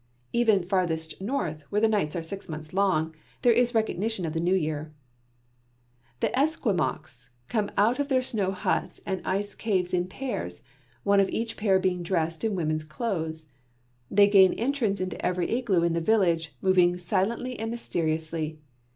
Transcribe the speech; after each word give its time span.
Even 0.33 0.63
"farthest 0.67 1.21
North," 1.21 1.61
where 1.69 1.79
the 1.79 1.87
nights 1.87 2.15
are 2.15 2.23
six 2.23 2.49
months 2.49 2.73
long, 2.73 3.13
there 3.43 3.53
is 3.53 3.75
recognition 3.75 4.25
of 4.25 4.33
the 4.33 4.39
New 4.39 4.55
Year. 4.55 4.91
The 6.21 6.31
Esquimaux 6.35 7.05
come 7.47 7.69
out 7.77 7.99
of 7.99 8.07
their 8.07 8.23
snow 8.23 8.49
huts 8.51 8.99
and 9.05 9.21
ice 9.23 9.53
caves 9.53 9.93
in 9.93 10.07
pairs, 10.07 10.63
one 11.03 11.19
of 11.19 11.29
each 11.29 11.55
pair 11.55 11.77
being 11.77 12.01
dressed 12.01 12.43
in 12.43 12.55
women's 12.55 12.83
clothes. 12.83 13.53
They 14.09 14.27
gain 14.27 14.53
entrance 14.55 14.99
into 15.01 15.23
every 15.23 15.47
igloo 15.51 15.83
in 15.83 15.93
the 15.93 16.01
village, 16.01 16.55
moving 16.63 16.97
silently 16.97 17.59
and 17.59 17.69
mysteriously. 17.69 18.57